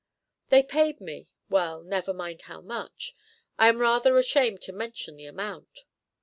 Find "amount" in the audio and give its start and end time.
5.27-5.85